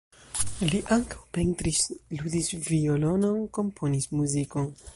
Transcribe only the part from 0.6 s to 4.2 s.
Li ankaŭ pentris, ludis violonon, komponis